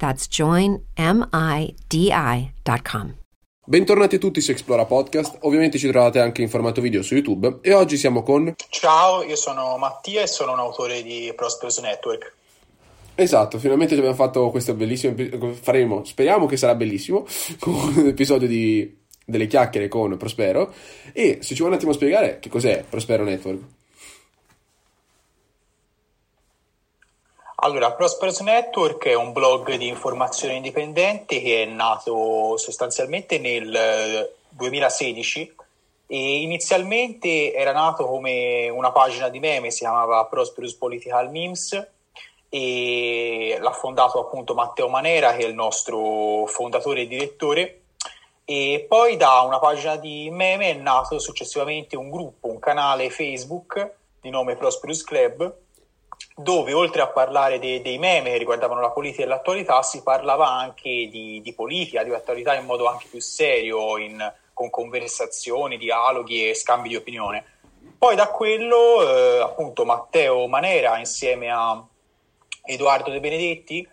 [0.00, 0.88] That's joinmidi.com.
[3.66, 7.58] Bentornati a tutti su Explora Podcast, ovviamente ci trovate anche in formato video su YouTube
[7.60, 8.54] e oggi siamo con...
[8.70, 12.32] Ciao, io sono Mattia e sono un autore di Prosperous Network.
[13.14, 15.14] Esatto, finalmente abbiamo fatto questo bellissimo,
[15.52, 17.26] faremo, speriamo che sarà bellissimo,
[17.66, 20.72] un episodio di, delle chiacchiere con Prospero
[21.12, 23.79] e se ci vuoi un attimo spiegare che cos'è Prospero Network.
[27.62, 35.40] Allora, Prosperous Network è un blog di informazione indipendente che è nato sostanzialmente nel 2016
[35.42, 35.54] eh,
[36.06, 41.88] e inizialmente era nato come una pagina di meme, si chiamava Prosperous Political Memes
[42.48, 47.80] e l'ha fondato appunto Matteo Manera che è il nostro fondatore e direttore.
[48.46, 53.96] E poi da una pagina di meme è nato successivamente un gruppo, un canale Facebook
[54.18, 55.68] di nome Prosperous Club
[56.42, 60.48] dove oltre a parlare de- dei meme che riguardavano la politica e l'attualità, si parlava
[60.48, 66.48] anche di, di politica, di attualità in modo anche più serio, in, con conversazioni, dialoghi
[66.48, 67.44] e scambi di opinione.
[67.98, 71.86] Poi da quello, eh, appunto, Matteo Manera insieme a
[72.64, 73.86] Edoardo De Benedetti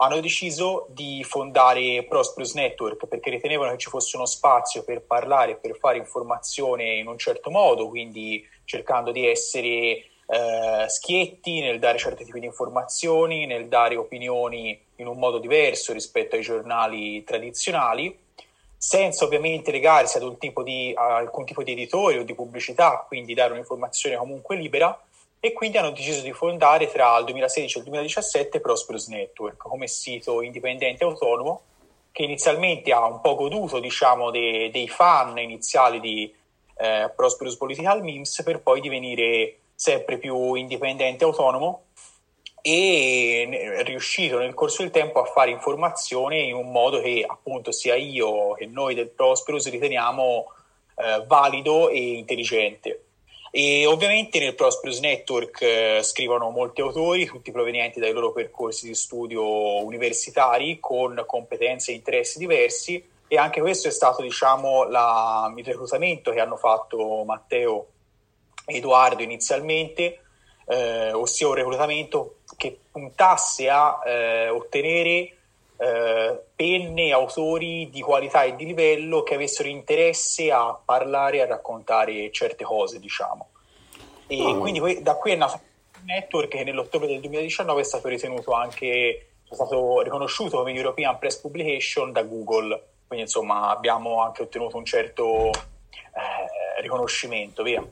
[0.00, 5.56] hanno deciso di fondare Prosperous Network perché ritenevano che ci fosse uno spazio per parlare
[5.56, 11.96] per fare informazione in un certo modo, quindi cercando di essere eh, schietti nel dare
[11.96, 18.16] certi tipi di informazioni, nel dare opinioni in un modo diverso rispetto ai giornali tradizionali,
[18.76, 23.52] senza ovviamente legarsi ad tipo di, alcun tipo di editore o di pubblicità, quindi dare
[23.52, 25.00] un'informazione comunque libera.
[25.40, 29.86] E quindi hanno deciso di fondare tra il 2016 e il 2017 Prosperous Network come
[29.86, 31.62] sito indipendente autonomo
[32.10, 36.34] che inizialmente ha un po' goduto diciamo, dei, dei fan iniziali di
[36.76, 41.84] eh, Prosperous Political Memes per poi divenire sempre più indipendente e autonomo
[42.60, 47.70] e è riuscito nel corso del tempo a fare informazione in un modo che appunto
[47.70, 50.46] sia io che noi del Prosperous riteniamo
[50.96, 53.04] eh, valido e intelligente.
[53.52, 58.96] E ovviamente nel Prosperous Network eh, scrivono molti autori, tutti provenienti dai loro percorsi di
[58.96, 65.64] studio universitari con competenze e interessi diversi e anche questo è stato diciamo la, il
[65.64, 67.86] reclutamento che hanno fatto Matteo
[68.76, 70.20] Edoardo inizialmente,
[70.66, 75.32] eh, ossia un reclutamento che puntasse a eh, ottenere
[75.80, 81.46] eh, penne autori di qualità e di livello che avessero interesse a parlare e a
[81.46, 83.50] raccontare certe cose, diciamo.
[84.26, 84.58] E oh.
[84.58, 85.60] quindi da qui è nato
[85.98, 91.18] un network che nell'ottobre del 2019 è stato ritenuto anche, è stato riconosciuto come European
[91.18, 92.86] Press Publication da Google.
[93.06, 97.82] Quindi insomma abbiamo anche ottenuto un certo eh, riconoscimento, via.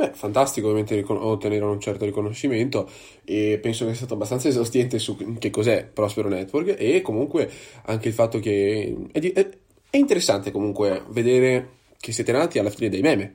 [0.00, 2.88] Beh, fantastico ovviamente ottenere un certo riconoscimento
[3.22, 7.50] e penso che sia stato abbastanza esaustiente su che cos'è Prospero Network e comunque
[7.84, 9.46] anche il fatto che è, di- è
[9.90, 11.68] interessante comunque vedere
[11.98, 13.34] che siete nati alla fine dei meme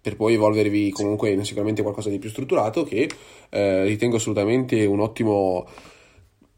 [0.00, 3.08] per poi evolvervi comunque in sicuramente qualcosa di più strutturato che
[3.50, 5.68] eh, ritengo assolutamente un ottimo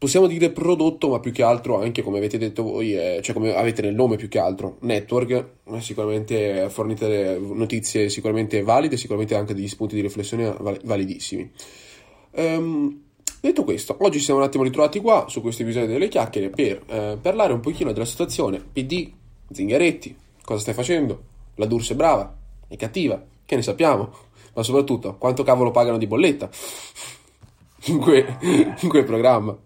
[0.03, 3.55] possiamo dire prodotto, ma più che altro anche come avete detto voi, eh, cioè come
[3.55, 9.53] avete nel nome più che altro, network, eh, sicuramente fornite notizie sicuramente valide, sicuramente anche
[9.53, 10.53] degli spunti di riflessione
[10.83, 11.49] validissimi.
[12.31, 13.01] Um,
[13.39, 17.17] detto questo, oggi siamo un attimo ritrovati qua su questo episodio delle chiacchiere per eh,
[17.21, 19.09] parlare un pochino della situazione PD,
[19.51, 20.13] Zingaretti,
[20.43, 21.23] cosa stai facendo?
[21.55, 22.35] La D'Urso è brava,
[22.67, 24.11] è cattiva, che ne sappiamo,
[24.53, 26.49] ma soprattutto quanto cavolo pagano di bolletta
[27.87, 28.37] in, que-
[28.81, 29.57] in quel programma.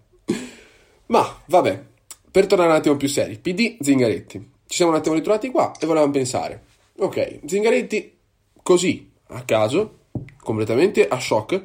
[1.07, 1.83] Ma vabbè,
[2.31, 4.37] per tornare un attimo più seri, PD Zingaretti.
[4.67, 6.63] Ci siamo un attimo ritrovati qua e volevamo pensare.
[6.97, 8.17] Ok, Zingaretti
[8.61, 9.99] così, a caso,
[10.41, 11.63] completamente a shock,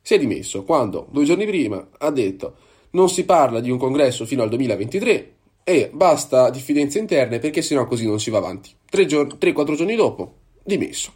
[0.00, 2.56] si è dimesso quando due giorni prima ha detto
[2.90, 5.32] non si parla di un congresso fino al 2023
[5.64, 8.70] e basta diffidenze interne perché sennò così non si va avanti.
[8.90, 11.12] 3-4 giorni dopo, dimesso.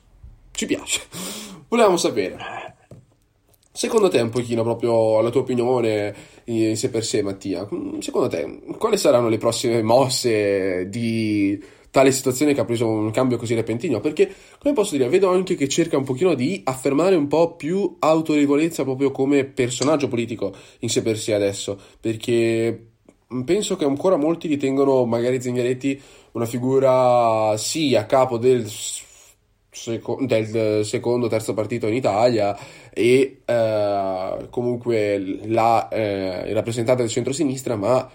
[0.51, 1.01] Ci piace.
[1.69, 2.62] Volevamo sapere.
[3.75, 6.15] Secondo te, un pochino proprio la tua opinione
[6.45, 7.67] in sé per sé, Mattia,
[8.01, 11.59] secondo te, quali saranno le prossime mosse di
[11.91, 14.01] tale situazione che ha preso un cambio così repentino?
[14.01, 17.97] Perché, come posso dire, vedo anche che cerca un pochino di affermare un po' più
[17.99, 22.89] autorevolezza proprio come personaggio politico in sé per sé adesso, perché
[23.47, 25.99] penso che ancora molti ritengono magari Zingaretti
[26.33, 28.71] una figura sì a capo del,
[29.73, 32.57] seco- del secondo terzo partito in Italia
[32.93, 38.09] e eh, comunque la, eh, rappresentante del centro-sinistra ma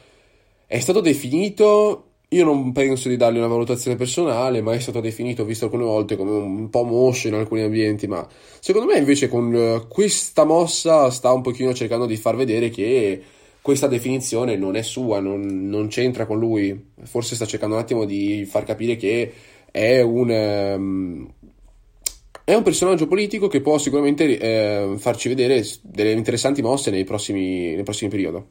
[0.68, 5.46] è stato definito io non penso di dargli una valutazione personale, ma è stato definito,
[5.46, 8.28] visto alcune volte, come un po' moscio in alcuni ambienti, ma
[8.60, 13.24] secondo me invece con questa mossa sta un pochino cercando di far vedere che
[13.62, 16.92] questa definizione non è sua, non, non, c'entra con lui.
[17.04, 19.34] Forse sta cercando un attimo di far capire che
[19.72, 21.34] è un, um,
[22.50, 27.76] è un personaggio politico che può sicuramente eh, farci vedere delle interessanti mosse nei prossimi,
[27.76, 28.42] nei prossimi periodi.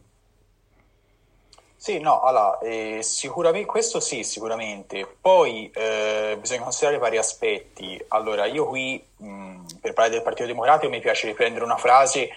[1.76, 5.08] Sì, no, allora, eh, sicuramente, questo sì, sicuramente.
[5.19, 7.98] Poi eh, bisogna considerare vari aspetti.
[8.08, 12.28] Allora, io qui, mh, per parlare del Partito Democratico, mi piace riprendere una frase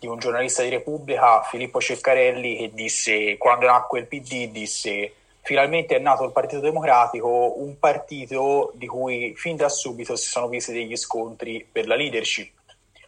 [0.00, 5.12] di un giornalista di Repubblica, Filippo Ceccarelli, che disse, quando nacque il PD, disse
[5.46, 10.48] finalmente è nato il Partito Democratico, un partito di cui fin da subito si sono
[10.48, 12.52] visti degli scontri per la leadership.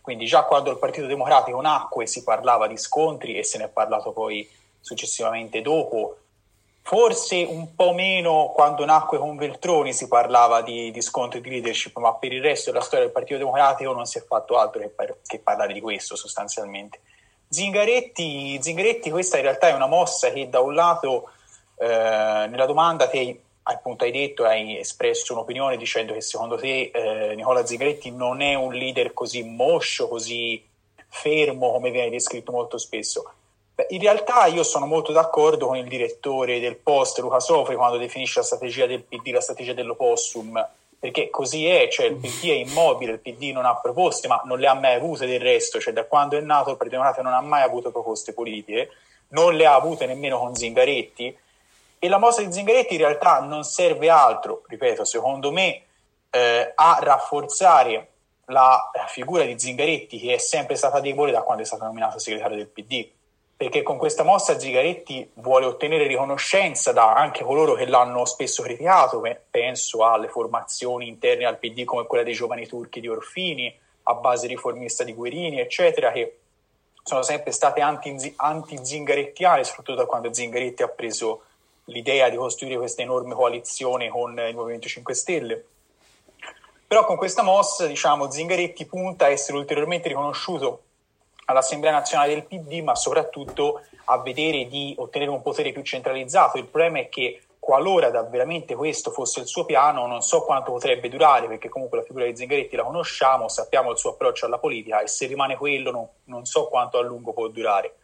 [0.01, 3.69] Quindi già quando il Partito Democratico nacque si parlava di scontri e se ne è
[3.69, 4.49] parlato poi
[4.81, 6.17] successivamente dopo
[6.89, 11.95] Forse un po' meno quando nacque con Veltroni si parlava di, di scontri di leadership,
[11.99, 14.89] ma per il resto della storia del Partito Democratico non si è fatto altro che,
[14.89, 17.01] par- che parlare di questo sostanzialmente.
[17.47, 21.29] Zingaretti, Zingaretti, questa in realtà è una mossa che da un lato
[21.87, 27.67] nella domanda te appunto hai detto, hai espresso un'opinione dicendo che secondo te eh, Nicola
[27.67, 30.65] Zingaretti non è un leader così moscio, così
[31.09, 33.31] fermo come viene descritto molto spesso.
[33.75, 37.99] Beh, in realtà io sono molto d'accordo con il direttore del Post, Luca Sofri, quando
[37.99, 40.67] definisce la strategia del PD la strategia dell'opossum,
[40.99, 44.59] perché così è, cioè il PD è immobile, il PD non ha proposte, ma non
[44.59, 47.35] le ha mai avute del resto, cioè da quando è nato il Partito Democratico non
[47.35, 48.91] ha mai avuto proposte politiche,
[49.29, 51.37] non le ha avute nemmeno con Zingaretti,
[51.99, 55.83] e la mossa di Zingaretti in realtà non serve altro, ripeto, secondo me,
[56.31, 58.11] eh, a rafforzare
[58.47, 62.57] la figura di Zingaretti che è sempre stata debole da quando è stato nominato segretario
[62.57, 63.09] del PD
[63.59, 69.21] perché con questa mossa Zigaretti vuole ottenere riconoscenza da anche coloro che l'hanno spesso criticato,
[69.51, 74.47] penso alle formazioni interne al PD come quella dei giovani turchi di Orfini, a base
[74.47, 76.39] riformista di Guerini, eccetera, che
[77.03, 81.43] sono sempre state anti-zingarettiane, soprattutto da quando Zingaretti ha preso
[81.89, 85.65] l'idea di costruire questa enorme coalizione con il Movimento 5 Stelle.
[86.87, 90.85] Però con questa mossa, diciamo, Zingaretti punta a essere ulteriormente riconosciuto
[91.47, 96.57] all'Assemblea nazionale del PD, ma soprattutto a vedere di ottenere un potere più centralizzato.
[96.57, 101.11] Il problema è che qualora veramente questo fosse il suo piano, non so quanto potrebbe
[101.11, 105.01] durare, perché comunque la figura di Zingaretti la conosciamo, sappiamo il suo approccio alla politica
[105.01, 107.98] e se rimane quello non, non so quanto a lungo può durare.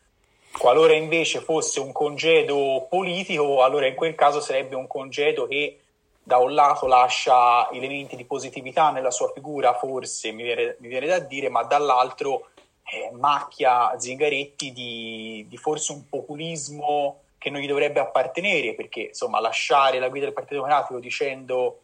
[0.57, 5.81] Qualora invece fosse un congedo politico, allora in quel caso sarebbe un congedo che
[6.23, 11.07] da un lato lascia elementi di positività nella sua figura, forse mi viene, mi viene
[11.07, 12.49] da dire, ma dall'altro
[12.85, 19.41] eh, macchia Zingaretti di, di, forse un populismo che non gli dovrebbe appartenere, perché insomma
[19.41, 21.81] lasciare la guida del Partito Democratico dicendo,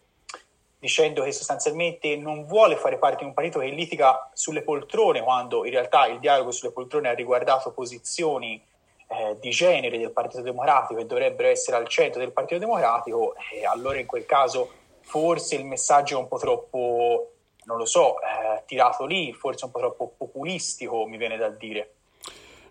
[0.81, 5.65] dicendo che sostanzialmente non vuole fare parte di un partito che litiga sulle poltrone, quando
[5.67, 8.61] in realtà il dialogo sulle poltrone ha riguardato posizioni
[9.09, 13.65] eh, di genere del Partito Democratico e dovrebbero essere al centro del Partito Democratico, eh,
[13.67, 14.71] allora in quel caso
[15.03, 17.33] forse il messaggio è un po' troppo
[17.65, 21.95] non lo so, eh, tirato lì, forse un po' troppo populistico, mi viene da dire.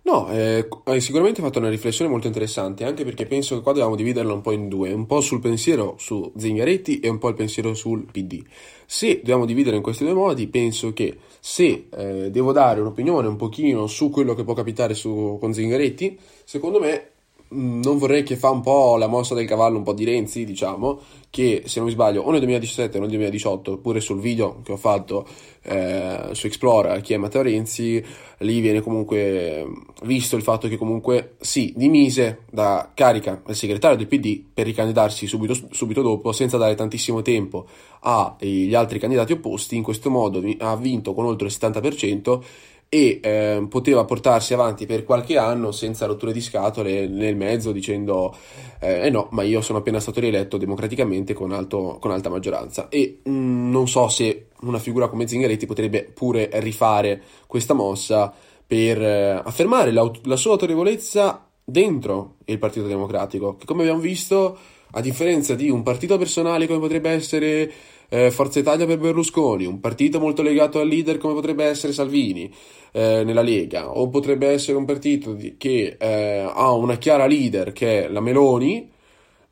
[0.10, 3.96] No, eh, hai sicuramente fatto una riflessione molto interessante, anche perché penso che qua dobbiamo
[3.96, 7.36] dividerla un po' in due, un po' sul pensiero su Zingaretti e un po' il
[7.36, 8.44] pensiero sul PD.
[8.88, 13.36] Se dobbiamo dividere in questi due modi, penso che se eh, devo dare un'opinione un
[13.36, 17.10] pochino su quello che può capitare su, con Zingaretti, secondo me
[17.52, 21.00] non vorrei che fa un po' la mossa del cavallo, un po' di Renzi, diciamo,
[21.32, 24.72] che se non mi sbaglio o nel 2017 o nel 2018, oppure sul video che
[24.72, 25.28] ho fatto
[25.64, 28.04] eh, su Explora, chi è Matteo Renzi,
[28.40, 29.66] lì viene comunque
[30.04, 35.26] visto il fatto che comunque si dimise da carica al segretario del PD per ricandidarsi
[35.26, 37.66] subito, subito dopo, senza dare tantissimo tempo
[38.02, 42.42] agli altri candidati opposti, in questo modo ha vinto con oltre il 70%
[42.90, 48.36] e eh, poteva portarsi avanti per qualche anno senza rotture di scatole nel mezzo dicendo
[48.80, 52.90] eh, eh no, ma io sono appena stato rieletto democraticamente con, alto, con alta maggioranza
[52.90, 58.34] e mh, mm, non so se una figura come Zingaretti potrebbe pure rifare questa mossa
[58.66, 64.58] per eh, affermare la, la sua autorevolezza dentro il Partito Democratico, che come abbiamo visto,
[64.92, 67.72] a differenza di un partito personale come potrebbe essere
[68.10, 72.52] eh, Forza Italia per Berlusconi, un partito molto legato al leader come potrebbe essere Salvini
[72.92, 78.06] eh, nella Lega, o potrebbe essere un partito che eh, ha una chiara leader che
[78.06, 78.92] è la Meloni,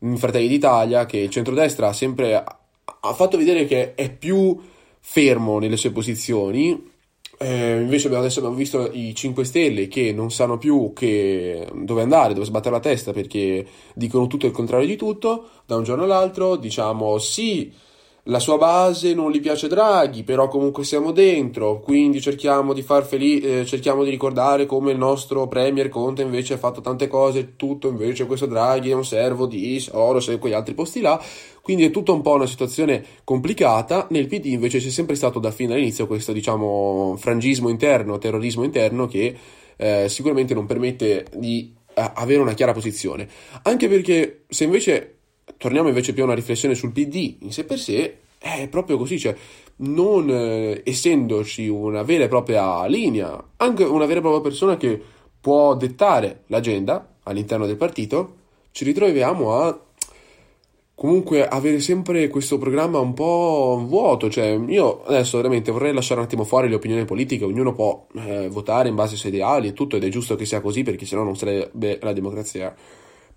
[0.00, 2.44] in Fratelli d'Italia, che il centrodestra ha sempre
[3.00, 4.58] ha fatto vedere che è più
[5.00, 6.96] fermo nelle sue posizioni.
[7.40, 12.46] Eh, invece adesso abbiamo visto i 5 Stelle che non sanno più dove andare, dove
[12.46, 15.48] sbattere la testa perché dicono tutto il contrario di tutto.
[15.64, 17.72] Da un giorno all'altro diciamo sì
[18.28, 23.06] la sua base non gli piace Draghi, però comunque siamo dentro, quindi cerchiamo di far
[23.06, 27.56] felice, eh, cerchiamo di ricordare come il nostro Premier Conte invece ha fatto tante cose,
[27.56, 31.18] tutto invece questo Draghi è un servo di Soros e quegli altri posti là,
[31.62, 35.50] quindi è tutta un po' una situazione complicata, nel PD invece c'è sempre stato da
[35.50, 39.36] fine all'inizio questo diciamo frangismo interno, terrorismo interno che
[39.74, 43.26] eh, sicuramente non permette di eh, avere una chiara posizione,
[43.62, 45.17] anche perché se invece
[45.56, 49.18] torniamo invece più a una riflessione sul PD in sé per sé, è proprio così,
[49.18, 49.34] cioè
[49.76, 55.00] non eh, essendoci una vera e propria linea, anche una vera e propria persona che
[55.40, 58.36] può dettare l'agenda all'interno del partito,
[58.70, 59.80] ci ritroviamo a
[60.94, 66.26] comunque avere sempre questo programma un po' vuoto, cioè io adesso veramente vorrei lasciare un
[66.26, 69.72] attimo fuori le opinioni politiche, ognuno può eh, votare in base ai suoi ideali e
[69.74, 72.74] tutto ed è giusto che sia così perché sennò non sarebbe la democrazia.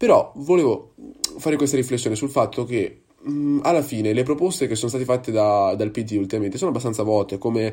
[0.01, 0.93] Però volevo
[1.37, 5.05] fare questa riflessione sul fatto che mh, mm, alla fine le proposte che sono state
[5.05, 7.71] fatte da, dal PD ultimamente sono abbastanza vuote, come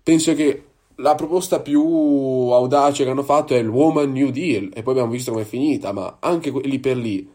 [0.00, 0.62] penso che
[0.94, 5.10] la proposta più audace che hanno fatto è il Woman New Deal e poi abbiamo
[5.10, 7.28] visto com'è finita, ma anche lì per lì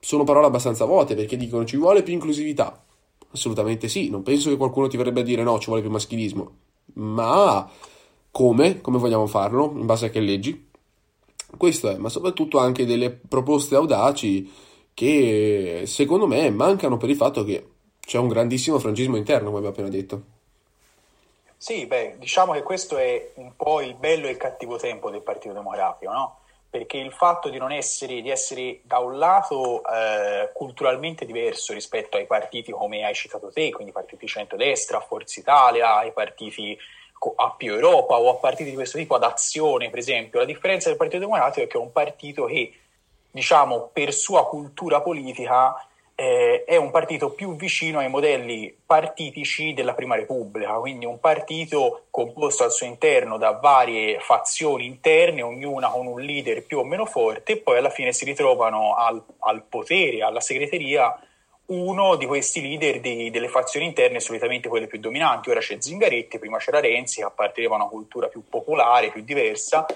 [0.00, 2.84] sono parole abbastanza vuote perché dicono ci vuole più inclusività.
[3.30, 6.50] Assolutamente sì, non penso che qualcuno ti verrebbe a dire no, ci vuole più maschilismo.
[6.94, 7.70] Ma
[8.32, 8.80] come?
[8.80, 9.72] Come vogliamo farlo?
[9.76, 10.65] In base a che leggi?
[11.56, 14.52] Questo è, ma soprattutto anche delle proposte audaci
[14.94, 17.68] che secondo me mancano per il fatto che
[18.00, 20.34] c'è un grandissimo frangismo interno, come abbiamo appena detto.
[21.58, 25.22] Sì, beh, diciamo che questo è un po' il bello e il cattivo tempo del
[25.22, 26.38] Partito Democratico, no?
[26.68, 32.18] Perché il fatto di non essere, di essere da un lato eh, culturalmente diverso rispetto
[32.18, 36.76] ai partiti come hai citato te, quindi partiti centrodestra, Forza Italia, ai partiti
[37.36, 40.88] a più Europa o a partiti di questo tipo, ad azione per esempio, la differenza
[40.88, 42.72] del Partito Democratico è che è un partito che
[43.30, 45.74] diciamo, per sua cultura politica
[46.18, 52.06] eh, è un partito più vicino ai modelli partitici della Prima Repubblica, quindi un partito
[52.10, 57.04] composto al suo interno da varie fazioni interne, ognuna con un leader più o meno
[57.04, 61.14] forte, e poi alla fine si ritrovano al, al potere, alla segreteria,
[61.66, 65.50] uno di questi leader di, delle fazioni interne, solitamente quelle più dominanti.
[65.50, 69.86] Ora c'è Zingaretti, prima c'era Renzi, che apparteneva a una cultura più popolare, più diversa.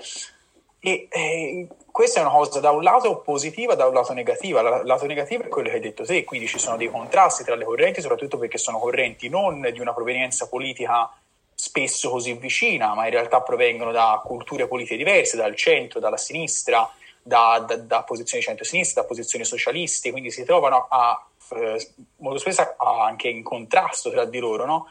[0.83, 4.61] E eh, questa è una cosa da un lato positiva, da un lato negativa.
[4.61, 7.55] Il lato negativo è quello che hai detto te, quindi ci sono dei contrasti tra
[7.55, 11.13] le correnti, soprattutto perché sono correnti non di una provenienza politica
[11.55, 16.91] spesso così vicina, ma in realtà provengono da culture politiche diverse, dal centro, dalla sinistra,
[17.23, 21.23] da, da, da posizioni centro-sinistra, da posizioni socialiste, quindi si trovano a,
[21.57, 24.67] eh, molto spesso anche in contrasto tra di loro.
[24.67, 24.87] No?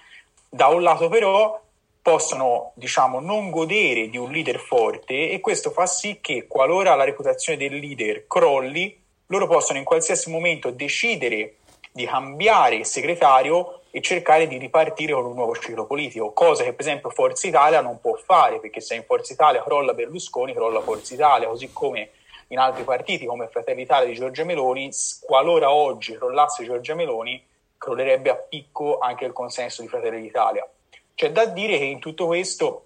[0.49, 1.59] Da un lato però
[2.01, 7.03] possono diciamo, non godere di un leader forte e questo fa sì che qualora la
[7.03, 8.97] reputazione del leader crolli,
[9.27, 11.55] loro possono in qualsiasi momento decidere
[11.91, 16.85] di cambiare segretario e cercare di ripartire con un nuovo ciclo politico, cosa che per
[16.85, 21.13] esempio Forza Italia non può fare, perché se in Forza Italia crolla Berlusconi, crolla Forza
[21.13, 22.09] Italia, così come
[22.49, 24.89] in altri partiti come Fratelli Italia di Giorgia Meloni,
[25.21, 27.43] qualora oggi crollasse Giorgia Meloni,
[27.77, 30.67] crollerebbe a picco anche il consenso di Fratelli d'Italia.
[31.13, 32.85] C'è da dire che in tutto questo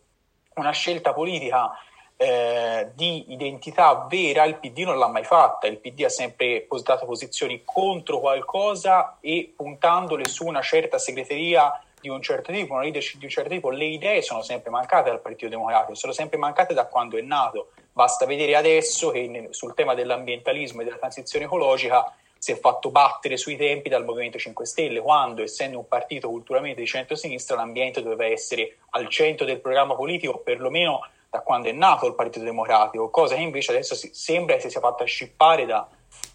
[0.56, 1.72] una scelta politica
[2.16, 7.06] eh, di identità vera il PD non l'ha mai fatta, il PD ha sempre postato
[7.06, 13.18] posizioni contro qualcosa e puntandole su una certa segreteria di un certo tipo, una leadership
[13.18, 16.74] di un certo tipo, le idee sono sempre mancate dal Partito Democratico, sono sempre mancate
[16.74, 17.72] da quando è nato.
[17.94, 23.38] Basta vedere adesso che sul tema dell'ambientalismo e della transizione ecologica si è fatto battere
[23.38, 28.26] sui tempi dal Movimento 5 Stelle, quando, essendo un partito culturalmente di centro-sinistra, l'ambiente doveva
[28.26, 33.36] essere al centro del programma politico, perlomeno da quando è nato il Partito Democratico, cosa
[33.36, 35.88] che invece adesso si, sembra che si sia fatta scippare da,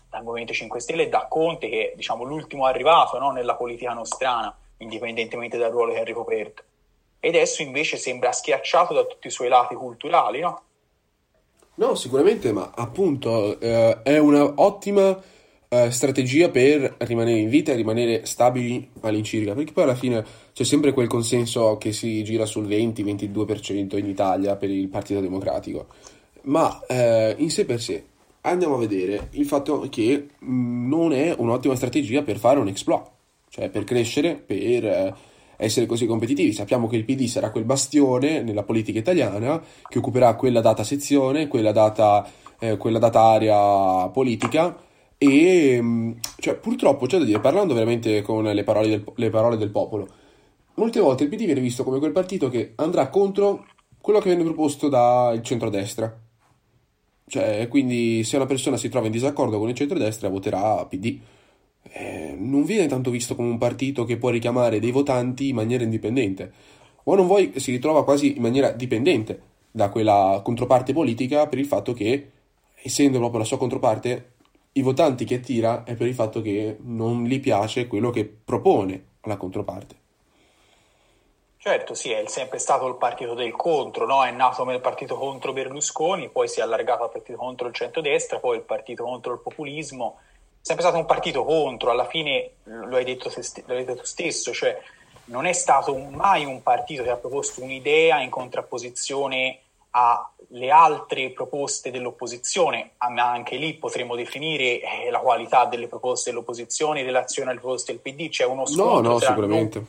[0.08, 3.92] dal Movimento 5 Stelle e da Conte, che è diciamo, l'ultimo arrivato no, nella politica
[3.92, 6.62] nostrana, indipendentemente dal ruolo che ha ricoperto.
[7.20, 10.62] e adesso invece sembra schiacciato da tutti i suoi lati culturali, no?
[11.74, 15.20] No, sicuramente, ma appunto eh, è un'ottima
[15.68, 20.64] eh, strategia per rimanere in vita e rimanere stabili all'incirca, perché poi alla fine c'è
[20.64, 25.86] sempre quel consenso che si gira sul 20-22% in Italia per il Partito Democratico,
[26.42, 28.04] ma eh, in sé per sé
[28.42, 33.06] andiamo a vedere il fatto che mm, non è un'ottima strategia per fare un exploit,
[33.48, 35.14] cioè per crescere, per eh,
[35.56, 36.52] essere così competitivi.
[36.52, 41.48] Sappiamo che il PD sarà quel bastione nella politica italiana che occuperà quella data sezione,
[41.48, 42.26] quella data,
[42.58, 44.86] eh, quella data area politica
[45.18, 49.56] e mm, cioè, purtroppo c'è da dire, parlando veramente con le parole, del, le parole
[49.56, 50.06] del popolo,
[50.74, 53.66] molte volte il PD viene visto come quel partito che andrà contro
[54.00, 56.16] quello che viene proposto dal centrodestra.
[57.26, 61.18] Cioè, quindi se una persona si trova in disaccordo con il centrodestra voterà PD.
[61.90, 65.84] Eh, non viene tanto visto come un partito che può richiamare dei votanti in maniera
[65.84, 66.52] indipendente.
[67.04, 69.40] O non vuoi, si ritrova quasi in maniera dipendente
[69.70, 72.30] da quella controparte politica per il fatto che,
[72.82, 74.32] essendo proprio la sua controparte,
[74.72, 79.04] i votanti che attira è per il fatto che non gli piace quello che propone
[79.22, 79.96] la controparte.
[81.60, 84.24] Certo, sì, è sempre stato il partito del contro, no?
[84.24, 87.74] è nato come il partito contro Berlusconi, poi si è allargato al partito contro il
[87.74, 90.18] centrodestra, poi il partito contro il populismo,
[90.68, 93.32] sempre stato un partito contro, alla fine lo hai detto,
[93.64, 94.78] lo hai detto tu stesso, cioè
[95.26, 99.60] non è stato mai un partito che ha proposto un'idea in contrapposizione
[99.92, 107.00] alle altre proposte dell'opposizione, ma anche lì potremmo definire eh, la qualità delle proposte dell'opposizione
[107.00, 109.84] in relazione alle proposte del PD, c'è uno scontro no, no, sicuramente.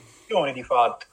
[0.54, 1.08] di fatto.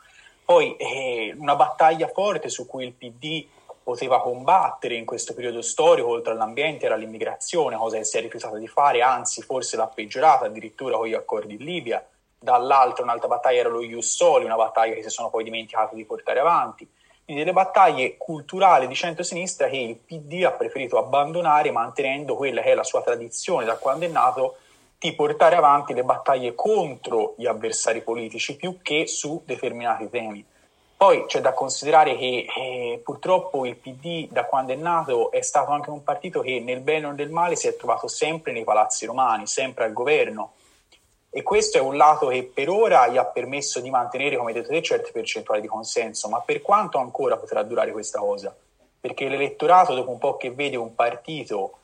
[0.45, 3.45] Poi eh, una battaglia forte su cui il PD
[3.87, 8.57] poteva combattere in questo periodo storico, oltre all'ambiente, era l'immigrazione, cosa che si è rifiutato
[8.57, 12.05] di fare, anzi forse l'ha peggiorata addirittura con gli accordi in Libia.
[12.37, 16.05] Dall'altra un'altra battaglia era lo Ius Soli, una battaglia che si sono poi dimenticati di
[16.05, 16.89] portare avanti
[17.25, 22.71] quindi delle battaglie culturali di centro-sinistra che il PD ha preferito abbandonare mantenendo quella che
[22.71, 24.59] è la sua tradizione da quando è nato
[24.97, 30.45] di portare avanti le battaglie contro gli avversari politici più che su determinati temi.
[30.97, 35.71] Poi c'è da considerare che eh, purtroppo il PD da quando è nato è stato
[35.71, 39.05] anche un partito che nel bene o nel male si è trovato sempre nei palazzi
[39.05, 40.53] romani, sempre al governo,
[41.29, 44.69] e questo è un lato che per ora gli ha permesso di mantenere, come detto
[44.69, 48.57] te, certe percentuali di consenso, ma per quanto ancora potrà durare questa cosa?
[48.99, 51.81] Perché l'elettorato, dopo un po' che vede un partito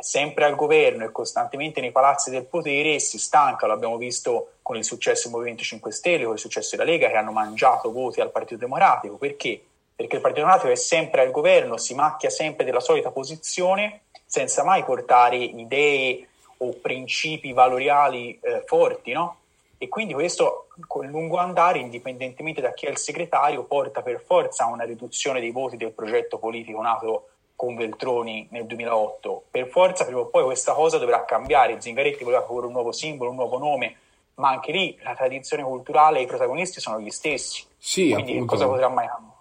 [0.00, 4.84] sempre al governo e costantemente nei palazzi del potere, si stanca, l'abbiamo visto con il
[4.84, 8.30] successo del Movimento 5 Stelle, con il successo della Lega, che hanno mangiato voti al
[8.30, 9.16] Partito Democratico.
[9.16, 9.60] Perché?
[9.94, 14.64] Perché il Partito Democratico è sempre al governo, si macchia sempre della solita posizione, senza
[14.64, 19.36] mai portare idee o principi valoriali eh, forti, no?
[19.80, 24.64] E quindi questo con lungo andare, indipendentemente da chi è il segretario, porta per forza
[24.64, 27.27] a una riduzione dei voti del progetto politico nato
[27.58, 29.46] con Veltroni nel 2008.
[29.50, 31.80] Per forza, prima o poi questa cosa dovrà cambiare.
[31.80, 33.96] Zingaretti voleva proporre un nuovo simbolo, un nuovo nome,
[34.34, 37.64] ma anche lì la tradizione culturale e i protagonisti sono gli stessi.
[37.76, 38.54] Sì, quindi appunto.
[38.54, 39.36] cosa potrà mai cambiare?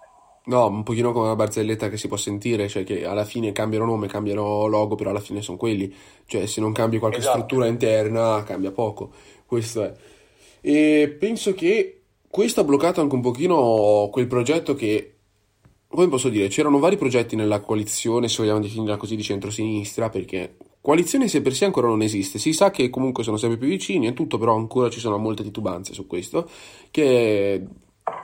[0.45, 3.86] No, un pochino come una barzelletta che si può sentire, cioè che alla fine cambiano
[3.86, 5.95] nome, cambiano logo, però alla fine sono quelli.
[6.25, 7.36] Cioè, se non cambi qualche esatto.
[7.38, 9.12] struttura interna, cambia poco.
[9.45, 9.93] Questo è.
[10.62, 15.16] E penso che questo ha bloccato anche un pochino quel progetto che,
[15.98, 20.58] come posso dire, c'erano vari progetti nella coalizione, se vogliamo definirla così, di centrosinistra, perché
[20.80, 22.38] coalizione se per sé ancora non esiste.
[22.38, 25.42] Si sa che comunque sono sempre più vicini e tutto, però ancora ci sono molte
[25.42, 26.48] titubanze su questo,
[26.92, 27.66] che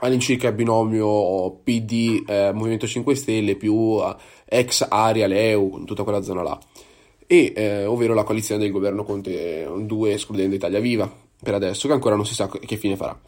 [0.01, 6.43] all'incirca binomio PD eh, Movimento 5 Stelle più eh, ex Aria Leu, tutta quella zona
[6.43, 6.59] là,
[7.25, 11.93] e, eh, ovvero la coalizione del governo Conte 2 escludendo Italia Viva per adesso, che
[11.95, 13.19] ancora non si sa che fine farà.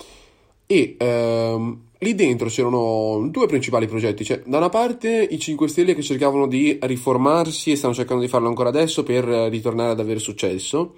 [0.67, 5.95] E ehm, lì dentro c'erano due principali progetti, cioè da una parte i 5 Stelle
[5.95, 10.19] che cercavano di riformarsi e stanno cercando di farlo ancora adesso per ritornare ad avere
[10.19, 10.95] successo,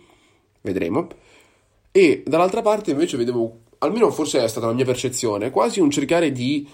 [0.62, 1.08] vedremo,
[1.91, 6.32] e dall'altra parte invece vedevo almeno forse è stata la mia percezione, quasi un cercare
[6.32, 6.67] di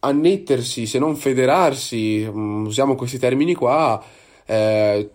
[0.00, 4.02] annettersi, se non federarsi, um, usiamo questi termini qua,
[4.46, 5.10] eh,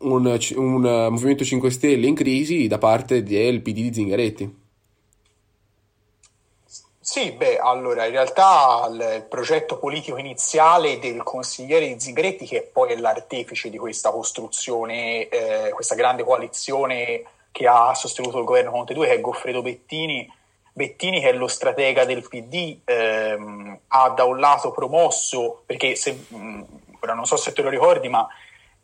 [0.00, 4.59] un, un Movimento 5 Stelle in crisi da parte del PD di Zingaretti.
[7.10, 12.92] Sì, beh, allora in realtà il progetto politico iniziale del consigliere di Zingaretti, che poi
[12.92, 18.94] è l'artefice di questa costruzione, eh, questa grande coalizione che ha sostenuto il governo Conte
[18.94, 20.32] 2, che è Goffredo Bettini,
[20.72, 26.16] Bettini, che è lo stratega del PD, ehm, ha da un lato promosso, perché se,
[26.28, 26.64] mh,
[27.00, 28.24] ora non so se te lo ricordi, ma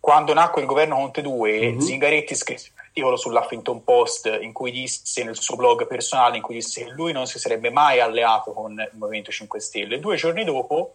[0.01, 1.79] quando nacque il governo Conte 2, mm-hmm.
[1.79, 6.83] Zingaretti scrisse, articolo sull'Huffington Post in cui disse nel suo blog personale in cui disse
[6.83, 10.01] che lui non si sarebbe mai alleato con il Movimento 5 Stelle.
[10.01, 10.95] Due giorni dopo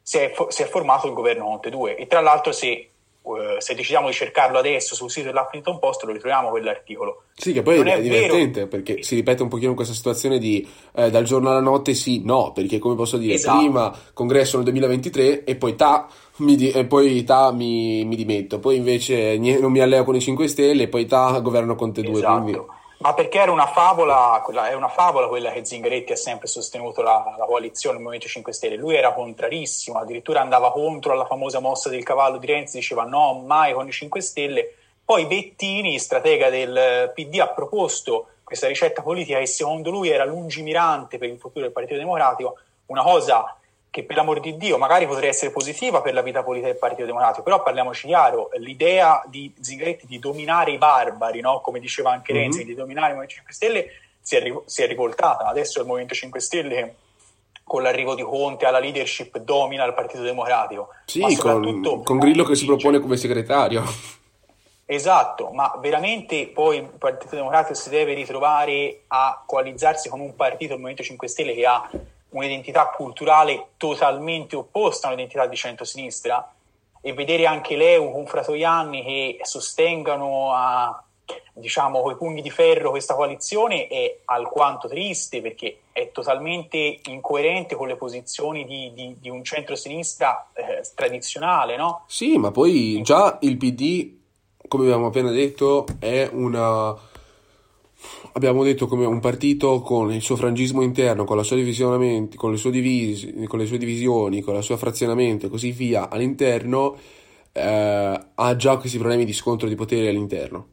[0.00, 2.91] si è, si è formato il governo Conte 2 e tra l'altro se
[3.22, 7.22] Uh, se decidiamo di cercarlo adesso sul sito dell'Huffington Post lo ritroviamo quell'articolo.
[7.34, 8.66] Sì, che poi non è, è divertente vero.
[8.66, 12.50] perché si ripete un pochino questa situazione di eh, dal giorno alla notte sì, no,
[12.52, 13.58] perché come posso dire, esatto.
[13.58, 18.58] prima congresso nel 2023 e poi ta mi, di- e poi ta mi, mi dimetto,
[18.58, 22.02] poi invece nie- non mi alleo con i 5 Stelle e poi ta governo Conte
[22.02, 22.12] 2.
[22.12, 22.42] Esatto.
[22.42, 22.60] Quindi...
[23.02, 27.02] Ma perché era una favola, quella, è una favola quella che Zingaretti ha sempre sostenuto
[27.02, 28.76] la, la coalizione, il Movimento 5 Stelle.
[28.76, 33.42] Lui era contrarissimo, addirittura andava contro la famosa mossa del cavallo di Renzi, diceva no,
[33.44, 34.74] mai con i 5 Stelle.
[35.04, 41.18] Poi Bettini, stratega del PD, ha proposto questa ricetta politica che secondo lui era lungimirante
[41.18, 43.56] per il futuro del Partito Democratico, una cosa
[43.92, 47.04] che per l'amor di Dio magari potrebbe essere positiva per la vita politica del Partito
[47.04, 51.60] Democratico, però parliamoci chiaro, l'idea di Zingaretti di dominare i barbari, no?
[51.60, 52.66] come diceva anche Renzi, mm-hmm.
[52.68, 53.86] di dominare il Movimento 5 Stelle,
[54.22, 55.44] si è, si è rivoltata.
[55.44, 56.94] Adesso il Movimento 5 Stelle
[57.62, 60.88] con l'arrivo di Conte alla leadership domina il Partito Democratico.
[61.04, 63.84] Sì, con, con Grillo che si propone come segretario.
[64.86, 70.72] Esatto, ma veramente poi il Partito Democratico si deve ritrovare a coalizzarsi con un partito,
[70.72, 71.90] il Movimento 5 Stelle, che ha
[72.32, 76.52] un'identità culturale totalmente opposta all'identità di centrosinistra
[77.00, 81.02] e vedere anche l'EU con Fratoianni che sostengano a
[81.54, 87.86] diciamo coi pugni di ferro questa coalizione è alquanto triste perché è totalmente incoerente con
[87.88, 92.04] le posizioni di, di, di un centro-sinistra eh, tradizionale, no?
[92.06, 94.16] Sì, ma poi già il PD,
[94.68, 96.96] come abbiamo appena detto, è una
[98.32, 102.56] abbiamo detto come un partito con il suo frangismo interno, con, la sua con, le,
[102.56, 106.96] sue divisi, con le sue divisioni, con il suo frazionamento e così via all'interno,
[107.52, 110.68] eh, ha già questi problemi di scontro di potere all'interno.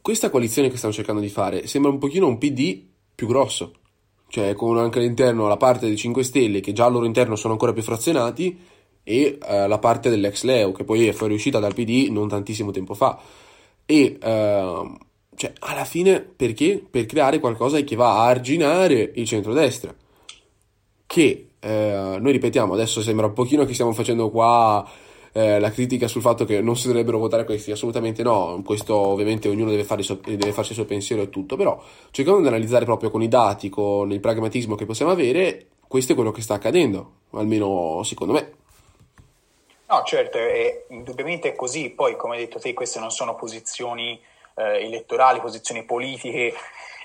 [0.00, 2.82] Questa coalizione che stanno cercando di fare sembra un pochino un PD
[3.14, 3.74] più grosso,
[4.28, 7.52] cioè con anche all'interno la parte dei 5 Stelle che già al loro interno sono
[7.52, 8.58] ancora più frazionati
[9.04, 12.94] e eh, la parte dell'ex Leo che poi è fuoriuscita dal PD non tantissimo tempo
[12.94, 13.20] fa.
[13.84, 14.18] E...
[14.20, 14.96] Eh,
[15.34, 16.84] cioè, alla fine, perché?
[16.88, 19.94] Per creare qualcosa che va a arginare il centrodestra.
[21.06, 24.88] Che, eh, noi ripetiamo, adesso sembra un pochino che stiamo facendo qua
[25.32, 29.48] eh, la critica sul fatto che non si dovrebbero votare questi, assolutamente no, questo ovviamente
[29.48, 33.10] ognuno deve, fare deve farsi il suo pensiero e tutto, però cercando di analizzare proprio
[33.10, 37.12] con i dati, con il pragmatismo che possiamo avere, questo è quello che sta accadendo,
[37.30, 38.52] almeno secondo me.
[39.88, 44.18] No, certo, è, indubbiamente è così, poi come hai detto te queste non sono posizioni
[44.54, 46.54] eh, elettorali, posizioni politiche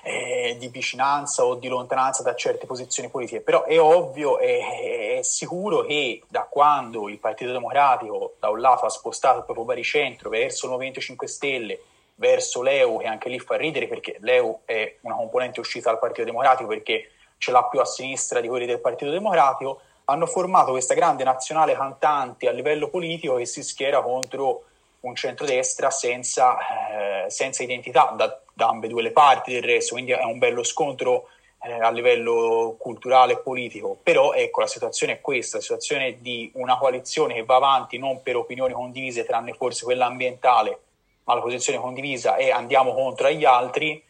[0.02, 5.22] eh, di vicinanza o di lontananza da certe posizioni politiche, però è ovvio e è,
[5.22, 10.30] sicuro che da quando il Partito Democratico da un lato ha spostato il proprio baricentro
[10.30, 11.80] verso il Movimento 5 Stelle,
[12.14, 16.24] verso l'EU, che anche lì fa ridere perché l'EU è una componente uscita dal Partito
[16.24, 20.94] Democratico perché ce l'ha più a sinistra di quelli del Partito Democratico, hanno formato questa
[20.94, 24.64] grande nazionale cantante a livello politico che si schiera contro
[25.00, 30.24] un centrodestra senza, eh, senza identità da, da, ambedue le parti del resto, quindi è
[30.24, 31.28] un bello scontro
[31.62, 36.50] eh, a livello culturale e politico, però ecco la situazione è questa, la situazione di
[36.54, 40.80] una coalizione che va avanti non per opinioni condivise, tranne forse quella ambientale,
[41.24, 44.02] ma la posizione condivisa è andiamo contro gli altri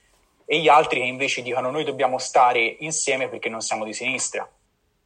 [0.50, 4.48] e gli altri che invece dicono noi dobbiamo stare insieme perché non siamo di sinistra.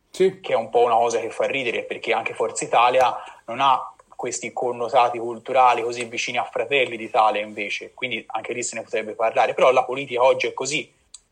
[0.09, 0.41] Sì.
[0.41, 3.17] Che è un po' una cosa che fa ridere perché anche Forza Italia
[3.47, 3.92] non ha
[4.23, 9.15] questi connotati culturali così vicini a Fratelli d'Italia invece, quindi anche lì se ne potrebbe
[9.15, 10.89] parlare, però la politica oggi è così,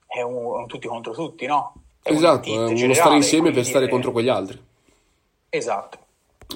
[0.09, 1.73] è un, un tutti contro tutti, no?
[2.03, 3.89] È esatto, è uno generale, stare insieme per stare è...
[3.89, 4.61] contro quegli altri.
[5.51, 5.99] Esatto.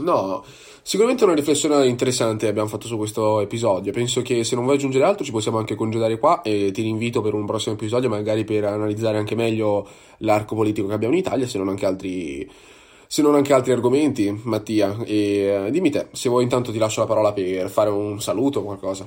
[0.00, 0.44] No,
[0.82, 3.92] sicuramente una riflessione interessante abbiamo fatto su questo episodio.
[3.92, 7.20] Penso che se non vuoi aggiungere altro ci possiamo anche congedare qua e ti rinvito
[7.20, 9.86] per un prossimo episodio, magari per analizzare anche meglio
[10.18, 12.50] l'arco politico che abbiamo in Italia, se non anche altri
[13.06, 14.96] se non anche altri argomenti, Mattia.
[15.04, 18.60] E eh, dimmi te, se vuoi intanto ti lascio la parola per fare un saluto
[18.60, 19.06] o qualcosa.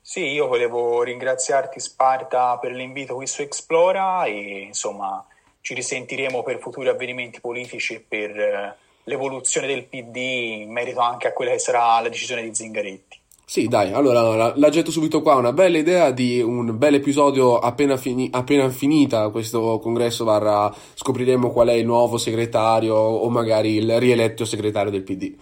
[0.00, 5.24] Sì, io volevo ringraziarti Sparta per l'invito qui su Explora e insomma
[5.60, 11.28] ci risentiremo per futuri avvenimenti politici e per eh, l'evoluzione del PD in merito anche
[11.28, 13.19] a quella che sarà la decisione di Zingaretti.
[13.50, 17.58] Sì, dai, allora la, la, getto subito qua, una bella idea di un bel episodio
[17.58, 23.74] appena, fini, appena finita questo congresso barra scopriremo qual è il nuovo segretario o magari
[23.74, 25.34] il rieletto segretario del PD.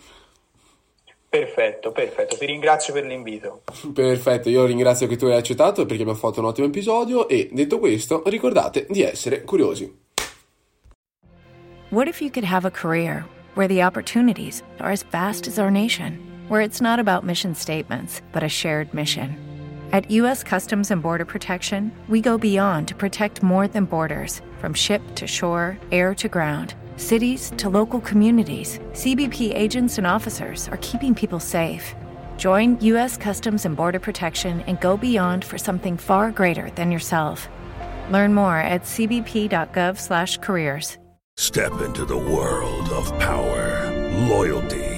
[1.29, 3.61] Perfetto, perfetto, ti ringrazio per l'invito.
[3.92, 7.79] Perfetto, io ringrazio che tu hai accettato perché abbiamo fatto un ottimo episodio e detto
[7.79, 9.94] questo ricordate di essere curiosi.
[11.90, 15.71] What if you could have a career where the opportunities are as vast as our
[15.71, 16.28] nation?
[16.49, 19.37] Where it's not about mission statements, but a shared mission.
[19.93, 20.43] At U.S.
[20.45, 25.27] Customs and Border Protection, we go beyond to protect more than borders from ship to
[25.27, 26.75] shore, air to ground.
[26.99, 31.95] Cities to local communities, CBP agents and officers are keeping people safe.
[32.37, 33.17] Join U.S.
[33.17, 37.49] Customs and Border Protection and go beyond for something far greater than yourself.
[38.11, 40.99] Learn more at cbp.gov/careers.
[41.39, 43.91] Step into the world of power,
[44.29, 44.98] loyalty,